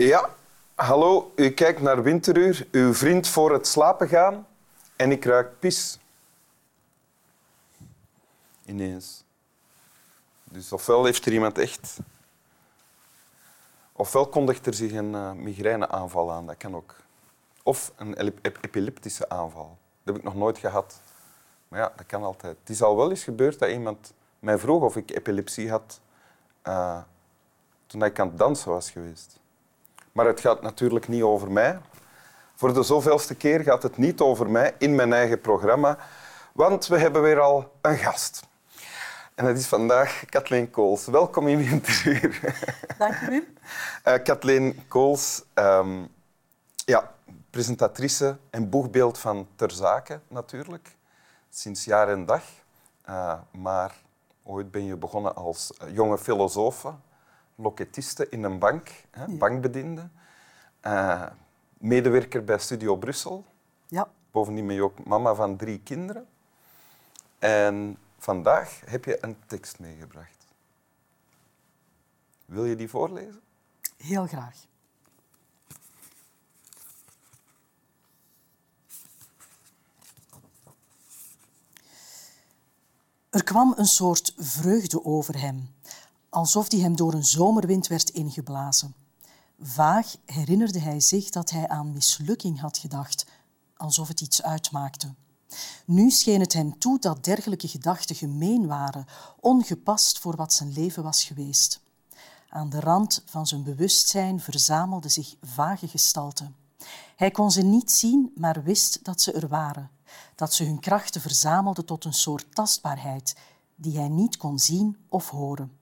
[0.00, 0.30] Ja,
[0.74, 1.32] hallo.
[1.36, 4.46] U kijkt naar Winteruur, uw vriend voor het slapen gaan.
[4.96, 5.98] En ik ruik pis.
[8.64, 9.24] Ineens.
[10.44, 11.98] Dus ofwel heeft er iemand echt...
[13.92, 16.96] Ofwel kondigt er zich een uh, migraineaanval aan, dat kan ook.
[17.62, 19.78] Of een epileptische aanval.
[20.02, 21.00] Dat heb ik nog nooit gehad.
[21.68, 22.56] Maar ja, dat kan altijd.
[22.60, 26.00] Het is al wel eens gebeurd dat iemand mij vroeg of ik epilepsie had
[26.66, 27.00] uh,
[27.86, 29.39] toen ik aan het dansen was geweest.
[30.20, 31.78] Maar het gaat natuurlijk niet over mij.
[32.54, 35.98] Voor de zoveelste keer gaat het niet over mij in mijn eigen programma,
[36.52, 38.42] want we hebben weer al een gast.
[39.34, 41.06] En dat is vandaag Kathleen Kools.
[41.06, 42.54] Welkom in Winteruur.
[42.98, 43.54] Dank u.
[44.04, 46.08] Uh, Kathleen Kools, um,
[46.74, 47.12] ja,
[47.50, 50.96] presentatrice en boegbeeld van Ter Zake natuurlijk,
[51.50, 52.42] sinds jaar en dag.
[53.08, 53.94] Uh, maar
[54.42, 56.92] ooit ben je begonnen als jonge filosofe,
[57.60, 60.08] loketiste in een bank, hè, bankbediende.
[60.86, 61.26] Uh,
[61.78, 63.44] medewerker bij Studio Brussel.
[63.86, 64.10] Ja.
[64.30, 66.26] Bovendien ben je ook mama van drie kinderen.
[67.38, 70.46] En vandaag heb je een tekst meegebracht.
[72.44, 73.40] Wil je die voorlezen?
[73.96, 74.68] Heel graag.
[83.30, 85.74] Er kwam een soort vreugde over hem,
[86.30, 88.94] alsof die hem door een zomerwind werd ingeblazen.
[89.60, 93.26] Vaag herinnerde hij zich dat hij aan mislukking had gedacht,
[93.76, 95.14] alsof het iets uitmaakte.
[95.84, 99.06] Nu scheen het hem toe dat dergelijke gedachten gemeen waren,
[99.40, 101.80] ongepast voor wat zijn leven was geweest.
[102.48, 106.54] Aan de rand van zijn bewustzijn verzamelden zich vage gestalten.
[107.16, 109.90] Hij kon ze niet zien, maar wist dat ze er waren,
[110.34, 113.36] dat ze hun krachten verzamelden tot een soort tastbaarheid
[113.74, 115.78] die hij niet kon zien of horen.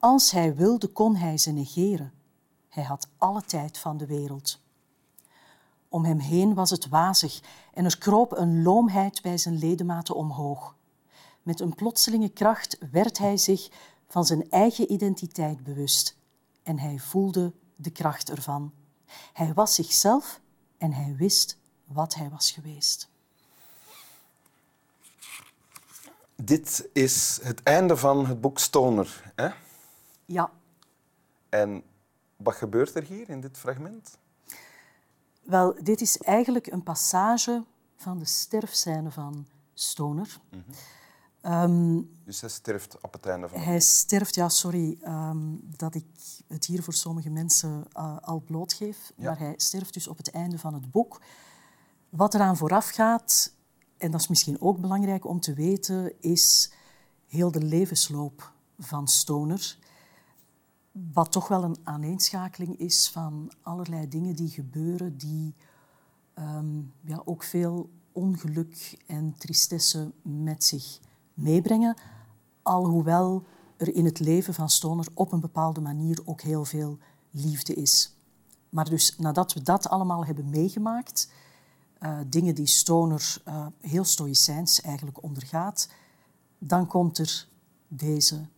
[0.00, 2.12] Als hij wilde, kon hij ze negeren.
[2.68, 4.60] Hij had alle tijd van de wereld.
[5.88, 7.40] Om hem heen was het wazig
[7.74, 10.74] en er kroop een loomheid bij zijn ledematen omhoog.
[11.42, 13.68] Met een plotselinge kracht werd hij zich
[14.08, 16.16] van zijn eigen identiteit bewust
[16.62, 18.72] en hij voelde de kracht ervan.
[19.32, 20.40] Hij was zichzelf
[20.78, 23.08] en hij wist wat hij was geweest.
[26.36, 29.32] Dit is het einde van het boek Stoner.
[29.34, 29.48] Hè?
[30.32, 30.50] Ja.
[31.48, 31.82] En
[32.36, 34.18] wat gebeurt er hier in dit fragment?
[35.42, 37.64] Wel, dit is eigenlijk een passage
[37.96, 40.40] van de sterfscène van Stoner.
[40.50, 40.64] Mm
[41.40, 42.10] -hmm.
[42.24, 46.04] dus hij sterft op het einde van Hij sterft, ja, sorry um, dat ik
[46.48, 49.24] het hier voor sommige mensen uh, al blootgeef, ja.
[49.24, 51.20] maar hij sterft dus op het einde van het boek.
[52.08, 53.52] Wat eraan vooraf gaat,
[53.96, 56.72] en dat is misschien ook belangrijk om te weten, is
[57.26, 59.78] heel de levensloop van Stoner.
[60.92, 65.54] Wat toch wel een aaneenschakeling is van allerlei dingen die gebeuren, die
[66.38, 71.00] um, ja, ook veel ongeluk en tristesse met zich
[71.34, 71.96] meebrengen.
[72.62, 73.44] Alhoewel
[73.76, 76.98] er in het leven van Stoner op een bepaalde manier ook heel veel
[77.30, 78.14] liefde is.
[78.68, 81.30] Maar dus nadat we dat allemaal hebben meegemaakt,
[82.00, 85.88] uh, dingen die Stoner uh, heel stoïcijns eigenlijk ondergaat,
[86.58, 87.48] dan komt er
[87.88, 88.48] deze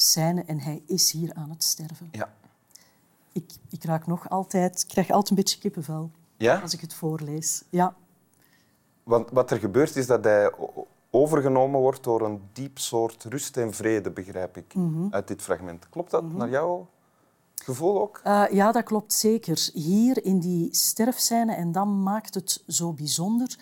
[0.00, 2.08] scène en hij is hier aan het sterven.
[2.10, 2.32] Ja.
[3.32, 6.60] Ik, ik raak nog altijd, ik krijg altijd een beetje kippenvel ja?
[6.60, 7.62] als ik het voorlees.
[7.70, 7.94] Ja.
[9.02, 10.52] Want wat er gebeurt is dat hij
[11.10, 15.08] overgenomen wordt door een diep soort rust en vrede, begrijp ik, mm -hmm.
[15.10, 15.88] uit dit fragment.
[15.88, 16.38] Klopt dat mm -hmm.
[16.38, 16.88] naar jouw
[17.54, 18.20] gevoel ook?
[18.24, 19.70] Uh, ja, dat klopt zeker.
[19.72, 23.58] Hier in die sterfscène, en dan maakt het zo bijzonder,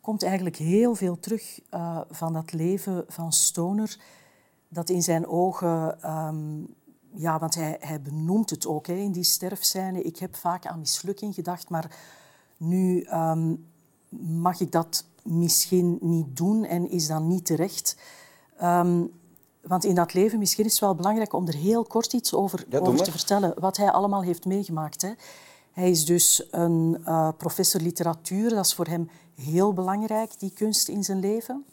[0.00, 3.98] komt eigenlijk heel veel terug uh, van dat leven van Stoner
[4.72, 6.74] dat in zijn ogen, um,
[7.14, 10.02] ja, want hij, hij benoemt het ook hè, in die sterfscène.
[10.02, 11.96] Ik heb vaak aan mislukking gedacht, maar
[12.56, 13.66] nu um,
[14.38, 17.96] mag ik dat misschien niet doen en is dat niet terecht.
[18.62, 19.10] Um,
[19.60, 22.64] want in dat leven, misschien is het wel belangrijk om er heel kort iets over,
[22.68, 25.02] ja, over te vertellen, wat hij allemaal heeft meegemaakt.
[25.02, 25.10] Hè.
[25.72, 30.88] Hij is dus een uh, professor literatuur, dat is voor hem heel belangrijk, die kunst
[30.88, 31.64] in zijn leven.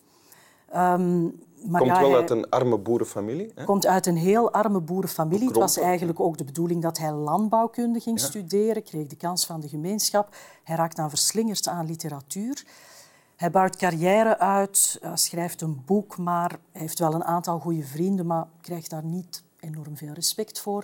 [0.76, 3.52] Um, maar komt ja, wel uit een arme boerenfamilie.
[3.56, 3.64] Hè?
[3.64, 5.48] Komt uit een heel arme boerenfamilie.
[5.48, 8.26] Het was eigenlijk ook de bedoeling dat hij landbouwkunde ging ja.
[8.26, 10.36] studeren, kreeg de kans van de gemeenschap.
[10.64, 12.66] Hij raakt dan verslingerd aan literatuur.
[13.36, 18.48] Hij bouwt carrière uit, schrijft een boek, maar heeft wel een aantal goede vrienden, maar
[18.62, 20.84] krijgt daar niet enorm veel respect voor.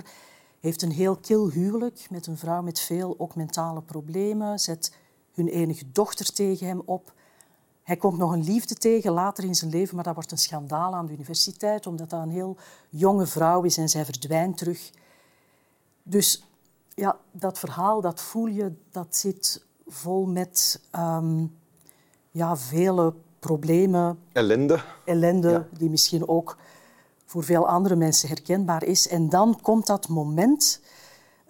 [0.60, 4.96] Heeft een heel kil huwelijk met een vrouw met veel ook mentale problemen, zet
[5.34, 7.14] hun enige dochter tegen hem op.
[7.84, 10.94] Hij komt nog een liefde tegen later in zijn leven, maar dat wordt een schandaal
[10.96, 12.58] aan de universiteit, omdat dat een heel
[12.90, 14.92] jonge vrouw is en zij verdwijnt terug.
[16.04, 16.44] Dus
[16.96, 21.46] ja, dat verhaal, dat voel je, dat zit vol met ehm,
[22.32, 24.20] ja, vele problemen.
[24.32, 24.84] Ellende.
[25.06, 26.58] Ellende, die misschien ook
[27.26, 29.08] voor veel andere mensen herkenbaar is.
[29.08, 30.82] En dan komt dat moment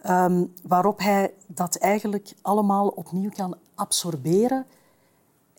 [0.01, 4.65] ehm, waarop hij dat eigenlijk allemaal opnieuw kan absorberen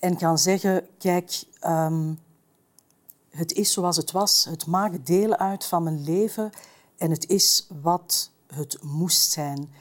[0.04, 2.12] en kan zeggen, kijk, ehm,
[3.30, 6.50] het is zoals het was, het maakt deel uit van mijn leven
[6.96, 9.72] en het is wat het moest zijn.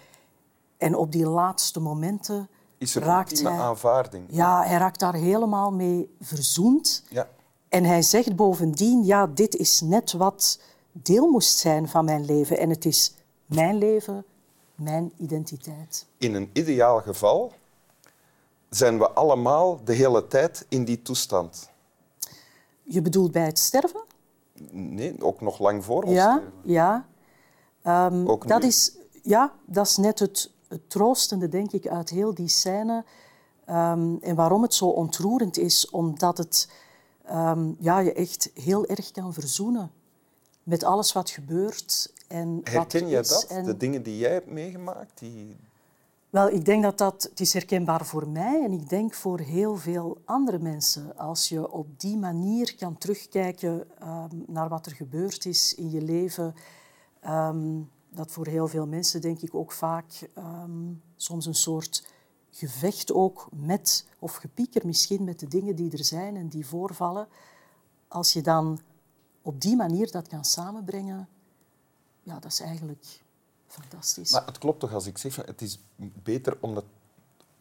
[0.78, 3.52] En op die laatste momenten is er raakt hij...
[3.52, 4.26] aanvaarding.
[4.30, 7.04] Ja, hij raakt daar helemaal mee verzoend.
[7.10, 7.30] Ja.
[7.70, 10.60] En hij zegt bovendien, ja, dit is net wat
[10.92, 12.58] deel moest zijn van mijn leven.
[12.58, 13.14] En het is
[13.46, 14.26] mijn leven,
[14.76, 16.06] mijn identiteit.
[16.18, 17.54] In een ideaal geval
[18.76, 21.70] zijn we allemaal de hele tijd in die toestand.
[22.84, 24.04] Je bedoelt bij het sterven?
[24.72, 26.54] Nee, ook nog lang voor ons ja, sterven.
[26.64, 27.08] Ja,
[28.12, 28.68] um, ook dat nu.
[28.68, 33.04] is, ja, dat is net het, het troostende, denk ik, uit heel die scène.
[33.70, 36.70] Um, en waarom het zo ontroerend is, omdat het
[37.32, 39.92] um, ja, je echt heel erg kan verzoenen
[40.64, 42.14] met alles wat gebeurt.
[42.28, 43.46] En Herken wat is dat?
[43.50, 43.66] en...
[43.66, 45.20] De dingen die jij hebt meegemaakt?
[45.20, 45.58] Die...
[46.34, 50.22] Wel, ik denk dat dat is herkenbaar voor mij en ik denk voor heel veel
[50.26, 51.18] andere mensen.
[51.18, 56.02] Als je op die manier kan terugkijken um, naar wat er gebeurd is in je
[56.02, 56.56] leven,
[57.28, 62.08] um, dat voor heel veel mensen denk ik ook vaak um, soms een soort
[62.50, 67.28] gevecht ook met, of gepieker misschien met de dingen die er zijn en die voorvallen.
[68.08, 68.80] Als je dan
[69.42, 71.28] op die manier dat kan samenbrengen,
[72.24, 73.23] ja, dat is eigenlijk
[73.74, 74.32] fantastisch.
[74.32, 75.80] Maar het klopt toch als ik zeg, het is
[76.24, 76.86] beter om dat,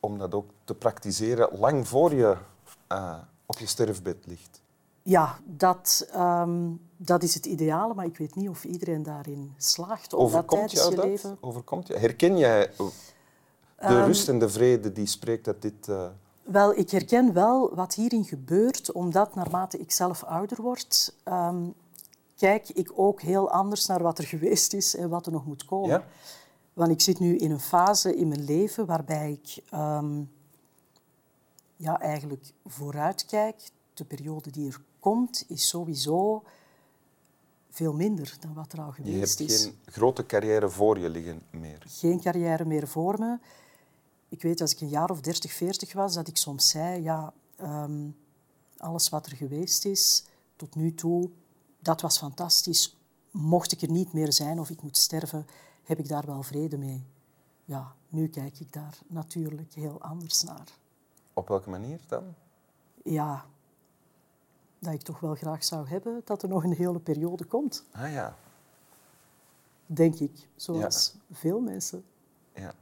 [0.00, 2.36] om dat ook te praktiseren lang voor je
[2.92, 3.14] uh,
[3.46, 4.60] op je sterfbed ligt.
[5.02, 10.12] Ja, dat, um, dat is het ideale, maar ik weet niet of iedereen daarin slaagt.
[10.12, 11.04] Om Overkomt dat jou je dat?
[11.04, 11.38] leven...
[11.40, 11.98] Over je?
[11.98, 12.90] Herken jij de
[13.84, 15.88] Um, rust en de vrede die spreekt dat dit...
[15.88, 16.06] Uh...
[16.42, 21.74] Wel, ik herken wel wat hierin gebeurt, omdat naarmate ik zelf ouder word, um,
[22.42, 25.64] kijk ik ook heel anders naar wat er geweest is en wat er nog moet
[25.64, 25.88] komen.
[25.88, 26.06] Ja?
[26.72, 30.30] Want ik zit nu in een fase in mijn leven waarbij ik um,
[31.76, 33.70] ja, eigenlijk vooruitkijk.
[33.94, 36.42] De periode die er komt is sowieso
[37.70, 39.62] veel minder dan wat er al Je geweest hebt is.
[39.62, 41.82] geen grote carrière voor je liggen meer.
[41.86, 43.38] Geen carrière meer voor me.
[44.28, 47.32] Ik weet, als ik een jaar of 30, 40 was, dat ik soms zei, ja,
[47.60, 48.16] um,
[48.76, 50.24] alles wat er geweest is
[50.56, 51.30] tot nu toe,
[51.82, 52.96] dat was fantastisch.
[53.30, 55.46] Mocht ik er niet meer zijn of ik moet sterven,
[55.84, 57.06] heb ik daar wel vrede mee.
[57.64, 60.68] Ja, nu kijk ik daar natuurlijk heel anders naar.
[61.32, 62.34] Op welke manier dan?
[63.04, 63.44] Ja,
[64.78, 67.84] dat ik toch wel graag zou hebben dat er nog een hele periode komt.
[67.92, 68.36] Ah ja.
[69.86, 71.34] Denk ik, zoals ja.
[71.34, 72.04] veel mensen.
[72.54, 72.72] Ja.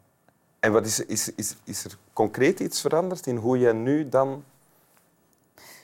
[0.59, 4.45] En wat is, is, is, is er concreet iets veranderd in hoe jij nu dan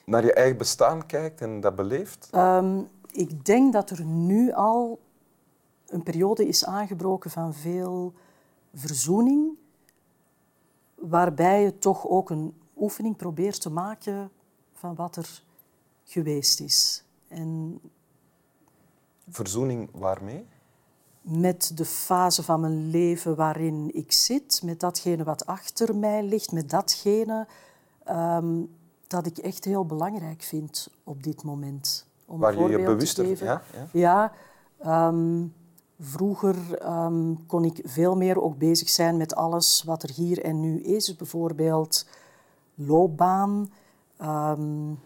[0.05, 2.29] naar je eigen bestaan kijkt en dat beleeft?
[2.33, 5.01] Um, ik denk dat er nu al
[5.87, 8.13] een periode is aangebroken van veel
[8.75, 9.57] verzoening,
[10.95, 14.31] waarbij je toch ook een oefening probeert te maken
[14.73, 15.43] van wat er
[16.05, 17.05] geweest is.
[17.29, 17.81] En
[19.29, 20.47] Verzoening waarmee?
[21.21, 26.53] met de fase van mijn leven waarin ik zit, met datgene wat achter mij ligt,
[26.53, 27.47] met datgene
[28.09, 28.77] um,
[29.07, 32.06] dat ik echt heel belangrijk vind op dit moment.
[32.27, 33.37] Om Waar je je bewust te ervan...
[33.37, 33.47] geven.
[33.47, 34.33] Ja, ja.
[34.83, 35.55] Ja, um,
[36.01, 36.57] vroeger
[37.05, 40.81] um, kon ik veel meer ook bezig zijn met alles wat er hier en nu
[40.83, 41.17] is.
[41.17, 42.07] Bijvoorbeeld
[42.75, 43.73] loopbaan,
[44.23, 45.01] um,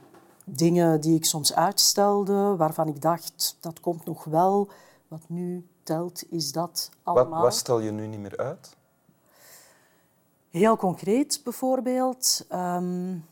[0.45, 4.69] dingen die ik soms uitstelde, waarvan ik dacht, dat komt nog wel.
[5.09, 7.31] Wat nu telt, is dat allemaal.
[7.31, 8.77] Wat, wat stel je nu niet meer uit?
[10.51, 13.25] Heel concreet bijvoorbeeld um,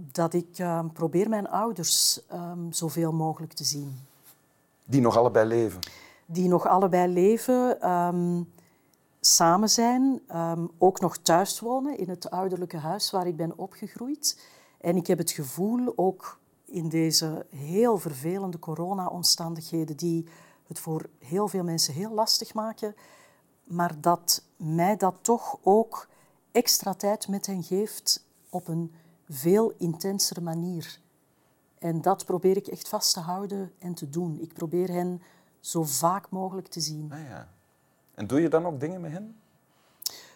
[0.00, 3.98] dat ik um, probeer mijn ouders um, zoveel mogelijk te zien.
[4.84, 5.80] Die nog allebei leven?
[6.26, 7.78] Die nog allebei leven,
[9.20, 10.20] samen zijn,
[10.78, 14.40] ook nog thuis wonen in het ouderlijke huis waar ik ben opgegroeid.
[14.80, 20.26] En ik heb het gevoel, ook in deze heel vervelende corona-omstandigheden die
[20.66, 22.94] het voor heel veel mensen heel lastig maken,
[23.64, 26.08] maar dat mij dat toch ook
[26.52, 28.92] extra tijd met hen geeft op een
[29.28, 31.00] veel intensere manier.
[31.78, 34.40] En dat probeer ik echt vast te houden en te doen.
[34.40, 35.22] Ik probeer hen
[35.60, 37.12] zo vaak mogelijk te zien.
[37.12, 37.48] Ah, ja.
[38.14, 39.36] En doe je dan ook dingen met hen?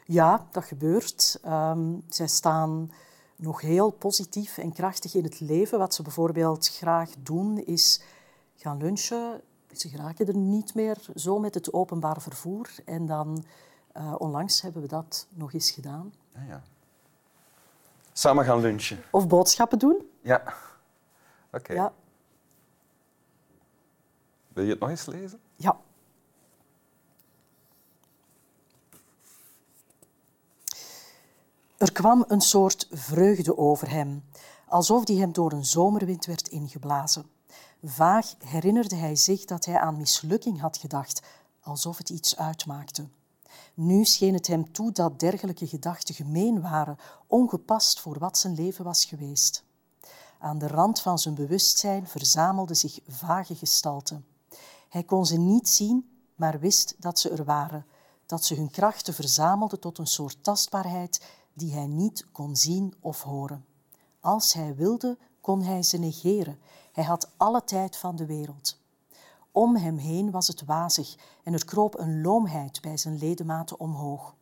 [0.04, 1.40] Ja, dat gebeurt.
[1.46, 2.92] Um, zij staan
[3.36, 5.78] nog heel positief en krachtig in het leven.
[5.78, 8.02] Wat ze bijvoorbeeld graag doen, is
[8.56, 9.40] gaan lunchen.
[9.72, 12.68] Ze geraken er niet meer zo met het openbaar vervoer.
[12.84, 13.44] En dan
[13.96, 16.12] Uh, onlangs hebben we dat nog eens gedaan.
[16.34, 16.62] Ja, ja.
[18.12, 19.02] Samen gaan lunchen.
[19.10, 20.10] Of boodschappen doen.
[20.22, 20.54] Ja.
[21.52, 21.72] Oké.
[21.72, 21.92] Ja.
[24.48, 25.40] Wil je het nog eens lezen?
[25.56, 25.80] Ja.
[31.76, 34.24] Er kwam een soort vreugde over hem,
[34.66, 37.30] alsof die hem door een zomerwind werd ingeblazen.
[37.82, 41.22] Vaag herinnerde hij zich dat hij aan mislukking had gedacht,
[41.62, 43.08] alsof het iets uitmaakte.
[43.74, 48.84] Nu scheen het hem toe dat dergelijke gedachten gemeen waren, ongepast voor wat zijn leven
[48.84, 49.64] was geweest.
[50.38, 54.26] Aan de rand van zijn bewustzijn verzamelden zich vage gestalten.
[54.88, 57.86] Hij kon ze niet zien, maar wist dat ze er waren,
[58.26, 63.22] dat ze hun krachten verzamelden tot een soort tastbaarheid die hij niet kon zien of
[63.22, 63.64] horen.
[64.20, 66.58] Als hij wilde, kon hij ze negeren.
[66.92, 68.80] Hij had alle tijd van de wereld.
[69.52, 74.34] Om hem heen was het wazig en er kroop een loomheid bij zijn ledematen omhoog.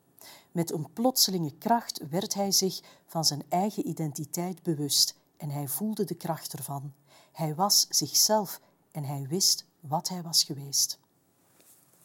[0.52, 6.04] Met een plotselinge kracht werd hij zich van zijn eigen identiteit bewust en hij voelde
[6.04, 6.92] de kracht ervan.
[7.32, 10.98] Hij was zichzelf en hij wist wat hij was geweest.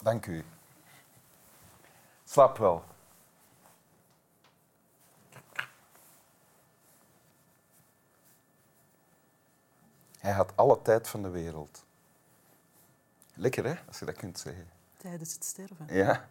[0.01, 0.43] Dank u.
[2.23, 2.83] Slaap wel.
[10.17, 11.84] Hij had alle tijd van de wereld.
[13.35, 14.67] Lekker, hè, als je dat kunt zeggen.
[14.97, 15.87] Tijdens het sterven.
[15.89, 16.29] Ja.